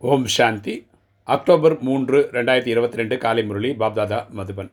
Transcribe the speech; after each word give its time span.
ஓம் 0.00 0.26
சாந்தி. 0.26 0.86
October 1.24 1.80
மூன்று 1.80 2.28
ரெண்டாயிரத்தி 2.32 2.66
இருபத்தி 2.66 2.96
ரெண்டு 2.96 3.18
காலை 3.18 3.44
முரளி 3.44 3.70
பாப்தாதா 3.70 4.18
மதுபன். 4.36 4.70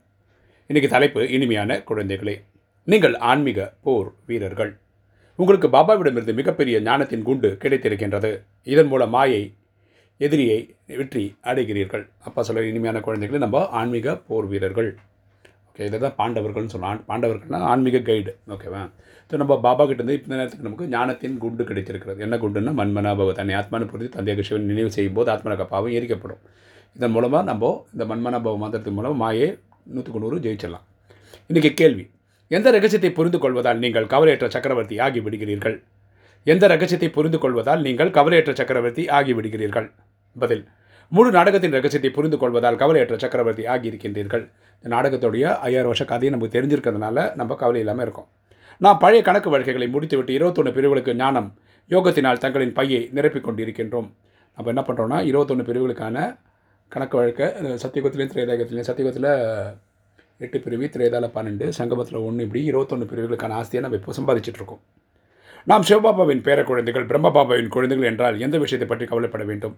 இன்றைக்கு 0.68 0.90
தலைப்பு 0.90 1.30
இனிமையான 1.30 1.78
குழந்தைகளே. 1.78 2.36
நீங்கள் 2.84 3.16
ஆன்மீக 3.16 3.74
போர் 3.82 4.12
வீரர்கள். 4.26 4.78
உங்களுக்கு 5.36 5.68
பாபாவிடமிருந்து 5.68 6.34
மிகப்பெரிய 6.34 6.80
ஞானத்தின் 6.80 7.22
குண்டு 7.22 7.58
கிடைத்திருக்கின்றது. 7.62 8.42
இதன் 8.64 8.86
மூலம் 8.86 9.10
மாயை 9.10 9.54
எதிரியை 10.18 10.76
வெற்றி 10.88 11.36
அடைகிறீர்கள். 11.44 12.08
அப்பா 12.20 12.44
சொல்ல 12.44 12.68
இனிமையான 12.68 13.00
குழந்தைகளே 13.00 13.38
நம்ம 13.38 13.68
ஆன்மீக 13.68 14.18
போர் 14.18 14.46
வீரர்கள். 14.46 14.98
ஓகே 15.76 15.88
இதை 15.88 15.98
தான் 16.04 16.16
பாண்டவர்கள்னு 16.20 16.72
சொல்லலாம் 16.74 17.00
பாண்டவர்கள்னா 17.08 17.58
ஆன்மீக 17.70 17.98
கைடு 18.10 18.32
ஓகேவா 18.56 18.82
ஸோ 19.32 19.34
நம்ம 19.42 19.54
பாபா 19.66 19.84
கிட்டேருந்து 19.88 20.16
இந்த 20.20 20.36
நேரத்துக்கு 20.40 20.68
நமக்கு 20.68 20.86
ஞானத்தின் 20.94 21.36
குண்டு 21.42 21.64
கிடைச்சிருக்கிறது 21.70 22.20
என்ன 22.26 22.36
குண்டுன்னா 22.44 22.74
மண்மனா 22.80 23.12
பவ 23.20 23.34
தன்னை 23.40 23.54
ஆத்மான 23.60 23.88
புரிந்து 23.90 24.14
தந்தையாக 24.14 24.44
சிவன் 24.50 24.70
நினைவு 24.72 24.92
செய்யும் 24.98 25.18
போது 25.18 25.30
ஆத்மன 25.34 25.66
பாவம் 25.74 25.96
எரிக்கப்படும். 25.98 26.40
இதன் 26.96 27.14
மூலமாக 27.16 27.44
நம்ம 27.50 27.72
இந்த 27.96 28.06
மண்மனா 28.12 28.40
பவ 28.46 28.56
மந்திரத்தின் 28.64 28.96
மூலம் 29.00 29.20
மாயை 29.24 29.50
நூற்றுக்கு 29.96 30.22
நூறு 30.26 30.40
ஜெயிச்சிடலாம். 30.46 30.86
இன்றைக்கி 31.50 31.72
கேள்வி 31.82 32.06
எந்த 32.52 32.72
ரகசியத்தை 32.78 33.12
புரிந்து 33.20 33.42
கொள்வதால் 33.46 33.84
நீங்கள் 33.86 34.10
கவலையற்ற 34.16 34.50
சக்கரவர்த்தி 34.56 34.98
ஆகி 35.08 35.22
விடுகிறீர்கள்? 35.28 35.78
எந்த 36.48 36.66
ரகசியத்தை 36.76 37.12
புரிந்து 37.18 37.42
கொள்வதால் 37.46 37.84
நீங்கள் 37.90 38.16
கவலையற்ற 38.20 38.54
சக்கரவர்த்தி 38.62 39.06
ஆகி 39.20 39.34
விடுகிறீர்கள்? 39.40 39.90
பதில் 40.36 40.66
முழு 41.12 41.30
நாடகத்தின் 41.36 41.76
ரகசியத்தை 41.78 42.10
புரிந்து 42.16 42.38
கொள்வதால் 42.42 42.80
கவலையற்ற 42.82 43.16
சக்கரவர்த்தி 43.24 43.64
ஆகியிருக்கின்றீர்கள். 43.74 44.44
இந்த 44.78 44.90
நாடகத்துடைய 44.96 45.44
ஐயாயிரம் 45.68 45.92
வருஷ 45.92 46.04
கதையை 46.12 46.32
நமக்கு 46.34 46.56
தெரிஞ்சிருக்கிறதுனால 46.58 47.18
நம்ம 47.40 47.56
கவலை 47.62 47.82
இல்லாமல் 47.84 48.06
இருக்கோம். 48.06 48.28
நான் 48.82 49.00
பழைய 49.04 49.22
கணக்கு 49.28 49.50
வழக்குகளை 49.54 49.88
முடித்துவிட்டு 49.96 50.32
இருபத்தொன்று 50.38 50.72
பிரிவுகளுக்கு 50.78 51.14
ஞானம் 51.22 51.50
யோகத்தினால் 51.92 52.42
தங்களின் 52.44 52.74
பையை 52.80 53.02
நிரப்பிக் 53.18 53.48
கொண்டிருக்கின்றோம். 53.48 54.10
நம்ம 54.58 54.70
என்ன 54.74 54.84
பண்ணுறோன்னா 54.88 55.18
இருபத்தொன்று 55.30 55.66
பிரிவுகளுக்கான 55.70 56.18
கணக்கு 56.92 57.16
வழக்கை 57.20 57.48
சத்தியகுத்திலையும் 57.84 58.34
திரேதாயகத்திலையும் 58.34 58.90
சத்தியகுத்தில் 58.90 59.32
எட்டு 60.46 60.58
பிரிவு 60.66 60.88
திரையதால 60.94 61.26
பன்னெண்டு 61.36 61.66
சங்கமத்தில் 61.80 62.24
ஒன்று 62.28 62.46
இப்படி 62.48 62.62
இருபத்தொன்று 62.72 63.06
பிரிவுகளுக்கான 63.12 63.58
ஆஸ்தியை 63.62 63.82
நம்ம 63.86 63.98
இப்போ 64.00 64.14
சம்பாதிச்சிட்ருக்கோம் 64.20 64.82
நாம் 65.72 65.86
சிவபாபாவின் 65.90 66.42
பேர 66.48 66.60
குழந்தைகள் 66.70 67.06
பிரம்மபாபாவின் 67.12 67.72
குழந்தைகள் 67.76 68.10
என்றால் 68.10 68.36
எந்த 68.46 68.56
விஷயத்தை 68.64 68.88
பற்றி 68.90 69.06
கவலைப்பட 69.12 69.44
வேண்டும்? 69.52 69.76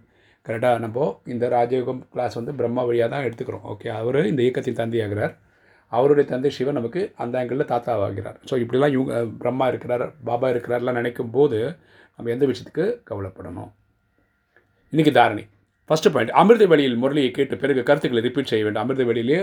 கரெக்டாக 0.48 0.80
நம்ம 0.86 1.08
இந்த 1.34 1.46
ராஜயோகம் 1.56 2.02
கிளாஸ் 2.14 2.38
வந்து 2.40 2.54
பிரம்மா 2.60 2.84
வழியாக 2.90 3.10
தான் 3.14 3.26
எடுத்துக்கிறோம். 3.28 3.66
ஓகே 3.74 3.88
அவர் 4.00 4.20
இந்த 4.32 4.42
இயக்கத்தின் 4.46 4.80
தந்தையாகிறார். 4.82 5.34
அவருடைய 5.92 6.26
தந்தை 6.32 6.50
சிவன் 6.58 6.78
நமக்கு 6.80 7.02
அந்த 7.24 7.34
ஆங்கிளில் 7.40 7.70
தாத்தாவாகிறார். 7.72 8.38
ஸோ 8.50 8.54
இப்படிலாம் 8.64 8.94
இவங்க 8.96 9.14
பிரம்மா 9.42 9.66
இருக்கிறார் 9.72 10.06
பாபா 10.30 10.48
இருக்கிறார்லாம் 10.54 10.98
நினைக்கும் 11.00 11.34
போது 11.36 11.60
நம்ம 12.18 12.32
எந்த 12.36 12.46
விஷயத்துக்கு 12.50 12.86
கவலைப்படணும்? 13.10 13.70
இன்றைக்கி 14.94 15.14
தாரணி. 15.20 15.44
ஃபஸ்ட்டு 15.90 16.12
பாயிண்ட் 16.14 16.34
அமிர்த 16.42 16.66
வழியில் 16.72 16.98
முரளியை 17.02 17.32
கேட்டு 17.38 17.56
பிறகு 17.64 17.82
கருத்துக்களை 17.90 18.22
ரிப்பீட் 18.28 18.52
செய்ய 18.52 18.64
வேண்டும். 18.66 18.84
அமிர்த 18.84 19.04
வழியிலே 19.10 19.40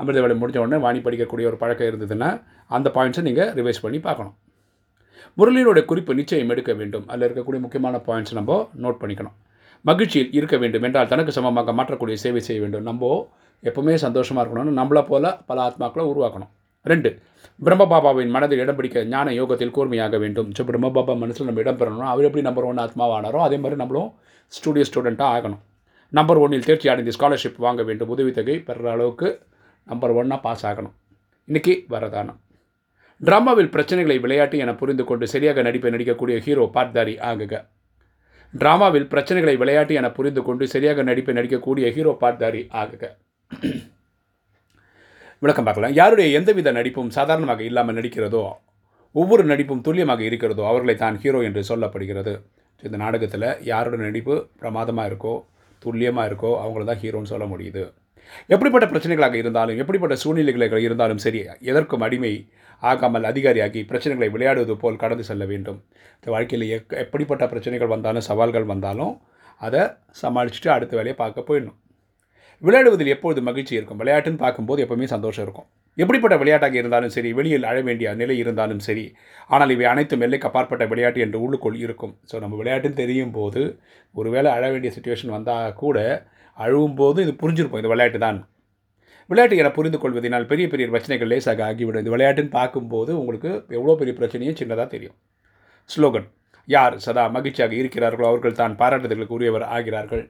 அமிர்த 0.00 0.20
வழி 0.24 0.34
முடிஞ்ச 0.40 0.58
உடனே 0.62 0.78
வாணி 0.86 1.00
படிக்கக்கூடிய 1.06 1.46
ஒரு 1.50 1.58
பழக்கம் 1.62 1.88
இருந்ததுன்னா 1.90 2.30
அந்த 2.76 2.88
பாயிண்ட்ஸை 2.96 3.22
நீங்கள் 3.28 3.50
ரிவைஸ் 3.58 3.84
பண்ணி 3.84 3.98
பார்க்கணும். 4.08 4.34
முரளியினுடைய 5.38 5.84
குறிப்பு 5.90 6.12
நிச்சயம் 6.20 6.52
எடுக்க 6.54 6.72
வேண்டும். 6.80 7.06
அதில் 7.12 7.26
இருக்கக்கூடிய 7.28 7.60
முக்கியமான 7.64 7.96
பாயிண்ட்ஸ் 8.08 8.36
நம்ம 8.38 8.60
நோட் 8.84 9.00
பண்ணிக்கணும். 9.02 9.36
மகிழ்ச்சியில் 9.84 10.32
இருக்க 10.38 10.56
வேண்டும் 10.62 10.86
என்றால் 10.88 11.10
தனக்கு 11.12 11.32
சமமாக 11.38 11.72
மாற்றக்கூடிய 11.78 12.16
சேவை 12.24 12.40
செய்ய 12.48 12.60
வேண்டும். 12.64 12.86
நம்ம 12.90 13.10
எப்போவுமே 13.62 13.94
சந்தோஷமாக 14.06 14.42
இருக்கணும்னு 14.44 14.78
நம்மளை 14.80 15.02
போல் 15.10 15.28
பல 15.50 15.58
ஆத்மாக்களை 15.68 16.04
உருவாக்கணும். 16.12 16.50
ரெண்டு 16.86 17.10
பிரம்மபாபாவின் 17.66 18.32
மனதில் 18.34 18.60
இடம் 18.64 18.76
பிடிக்க 18.78 18.98
ஞான 19.12 19.32
யோகத்தில் 19.38 19.72
கூர்மையாக 19.76 20.18
வேண்டும். 20.24 20.50
ஸோ 20.56 20.64
பிரம்மபாபா 20.68 21.14
மனசில் 21.22 21.48
நம்ம 21.48 21.62
இடம் 21.64 21.78
பெறணும் 21.80 22.10
அவர் 22.12 22.26
எப்படி 22.28 22.44
நம்பர் 22.48 22.68
ஒன் 22.70 22.82
ஆத்மாவானாரோ 22.84 23.40
அதே 23.46 23.56
மாதிரி 23.62 23.78
நம்மளும் 23.82 24.10
ஸ்டூடியோ 24.52 24.84
ஸ்டூடெண்ட்டாக 24.90 25.36
ஆகணும். 25.36 25.62
நம்பர் 26.12 26.40
ஒன்னில் 26.44 26.66
தேர்ச்சி 26.68 26.88
அடைந்து 26.92 27.14
ஸ்காலர்ஷிப் 27.16 27.58
வாங்க 27.66 27.82
வேண்டும். 27.88 28.10
உதவித்தொகை 28.14 28.56
பெறுற 28.68 28.88
அளவுக்கு 28.96 29.30
நம்பர் 29.86 30.14
ஒன்னாக 30.20 30.40
பாஸ் 30.46 30.64
ஆகணும். 30.70 30.94
இன்றைக்கி 31.48 31.74
வரதானம். 31.94 32.38
ட்ராமாவில் 33.20 33.72
பிரச்சனைகளை 33.74 34.16
விளையாட்டு 34.24 34.56
என 34.64 34.72
புரிந்து 34.80 35.04
கொண்டு 35.10 35.26
சரியாக 35.32 35.62
நடிப்பை 35.68 35.90
நடிக்கக்கூடிய 35.94 36.36
ஹீரோ 36.46 36.64
பார்த்தாரி 36.76 37.14
ஆகுக. 37.30 37.54
ட்ராமாவில் 38.54 39.10
பிரச்சனைகளை 39.12 39.54
விளையாட்டு 39.62 39.94
என 40.00 40.08
புரிந்து 40.18 40.42
கொண்டு 40.44 40.64
சரியாக 40.74 41.02
நடிப்பை 41.08 41.34
நடிக்கக்கூடிய 41.38 41.86
ஹீரோ 41.96 42.12
பார்த்தாரி 42.22 42.62
ஆகுக. 42.82 43.02
விளக்கம் 45.42 45.66
பார்க்கலாம். 45.66 45.94
யாருடைய 46.00 46.28
எந்தவித 46.38 46.72
நடிப்பும் 46.78 47.10
சாதாரணமாக 47.16 47.62
இல்லாமல் 47.70 47.96
நடிக்கிறதோ 47.98 48.42
ஒவ்வொரு 49.14 49.44
நடிப்பும் 49.50 49.84
துல்லியமாக 49.86 50.22
இருக்கிறதோ 50.28 50.62
அவர்களை 50.70 50.94
தான் 51.02 51.18
ஹீரோ 51.22 51.40
என்று 51.48 51.62
சொல்லப்படுகிறது. 51.70 52.34
இந்த 52.82 52.96
நாடகத்தில் 53.04 53.48
யாரோட 53.70 53.96
நடிப்பு 54.06 54.34
பிரமாதமாக 54.62 55.08
இருக்கோ 55.10 55.34
துல்லியமாக 55.82 56.28
இருக்கோ 56.30 56.50
அவங்கள 56.64 56.84
தான் 56.90 57.00
ஹீரோன்னு 57.02 57.32
சொல்ல 57.32 57.46
முடியுது. 57.52 57.84
எப்படிப்பட்ட 58.54 58.86
பிரச்சனைகளாக 58.92 59.36
இருந்தாலும் 59.42 59.78
எப்படிப்பட்ட 59.82 60.14
சூழ்நிலைகளாக 60.22 60.80
இருந்தாலும் 60.86 61.22
சரி 61.24 61.40
எதற்கும் 61.70 62.04
அடிமை 62.06 62.32
ஆகாமல் 62.82 63.28
அதிகாரியாகி 63.30 63.80
பிரச்சனைகளை 63.90 64.28
விளையாடுவது 64.34 64.74
போல் 64.82 65.02
கடந்து 65.02 65.24
செல்ல 65.30 65.44
வேண்டும். 65.52 65.78
இந்த 66.18 66.28
வாழ்க்கையில் 66.34 66.66
எக் 66.76 66.94
எப்படிப்பட்ட 67.04 67.46
பிரச்சனைகள் 67.52 67.92
வந்தாலும் 67.94 68.26
சவால்கள் 68.30 68.70
வந்தாலும் 68.72 69.14
அதை 69.66 69.82
சமாளிச்சுட்டு 70.22 70.70
அடுத்த 70.76 70.92
வேலையை 70.98 71.16
பார்க்க 71.22 71.48
போயிடணும். 71.48 71.78
விளையாடுவதில் 72.62 73.12
எப்பொழுது 73.14 73.40
மகிழ்ச்சி 73.48 73.74
இருக்கும்? 73.78 73.98
விளையாட்டுன்னு 74.02 74.42
பார்க்கும்போது 74.44 74.82
எப்போவுமே 74.84 75.08
சந்தோஷம் 75.14 75.44
இருக்கும். 75.46 75.68
எப்படிப்பட்ட 75.98 76.34
விளையாட்டாக 76.40 76.74
இருந்தாலும் 76.80 77.12
சரி 77.14 77.30
வெளியில் 77.38 77.66
அழ 77.70 77.78
வேண்டிய 77.88 78.08
நிலை 78.20 78.34
இருந்தாலும் 78.42 78.82
சரி 78.86 79.04
ஆனால் 79.54 79.72
இவை 79.74 79.86
அனைத்தும் 79.92 80.22
எல்லைக்கு 80.26 80.48
அப்பாற்பட்ட 80.48 80.84
விளையாட்டு 80.92 81.20
என்று 81.26 81.38
உள்ளுக்குள் 81.44 81.78
இருக்கும். 81.84 82.14
ஸோ 82.30 82.36
நம்ம 82.44 82.56
விளையாட்டுன்னு 82.60 83.00
தெரியும் 83.02 83.34
போது 83.38 83.62
ஒருவேளை 84.14 84.50
அழ 84.56 84.64
வேண்டிய 84.74 84.92
சுச்சுவேஷன் 84.96 85.34
வந்தால் 85.36 85.76
கூட 85.82 85.98
அழுவும் 86.58 86.96
போது 87.00 87.18
இது 87.26 87.34
புரிஞ்சிருப்போம் 87.42 87.82
இந்த 87.82 87.92
விளையாட்டு 87.94 88.20
தான். 88.26 88.38
விளையாட்டு 89.30 89.56
என 89.62 89.70
புரிந்து 89.76 89.98
கொள்வதனால் 90.02 90.48
பெரிய 90.50 90.66
பெரிய 90.72 90.86
பிரச்சனைகள் 90.92 91.30
லேசாக 91.32 91.62
ஆகிவிடும். 91.68 92.02
இந்த 92.04 92.12
விளையாட்டுன்னு 92.14 92.52
பார்க்கும்போது 92.58 93.10
உங்களுக்கு 93.20 93.50
எவ்வளோ 93.78 93.96
பெரிய 94.00 94.14
பிரச்சனையும் 94.20 94.58
சின்னதாக 94.60 94.88
தெரியும். 94.94 95.16
ஸ்லோகன் 95.90 96.28
யார் 96.68 96.94
சதா 97.04 97.24
மகிழ்ச்சியாக 97.36 97.74
இருக்கிறார்களோ 97.82 98.26
அவர்கள் 98.30 98.58
தான் 98.62 98.74
பாராட்டுதல்களுக்கு 98.80 99.38
உரியவர் 99.38 99.66
ஆகிறார்கள். 99.76 100.24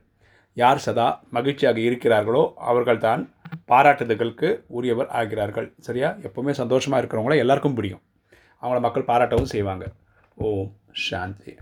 யார் 0.56 0.82
சதா 0.86 1.06
மகிழ்ச்சியாக 1.36 1.78
இருக்கிறார்களோ 1.88 2.42
அவர்கள் 2.70 3.04
தான் 3.06 3.22
பாராட்டுதல்களுக்கு 3.70 4.48
உரியவர் 4.78 5.10
ஆகிறார்கள். 5.20 5.68
சரியா? 5.86 6.10
எப்போவுமே 6.26 6.52
சந்தோஷமாக 6.62 7.00
இருக்கிறவங்கள 7.02 7.36
எல்லாருக்கும் 7.44 7.76
பிடிக்கும். 7.78 8.04
அவங்கள 8.62 8.80
மக்கள் 8.86 9.08
பாராட்டவும் 9.12 9.52
செய்வாங்க. 9.54 9.86
ஓம் 10.48 10.70
சாந்தி. 11.08 11.54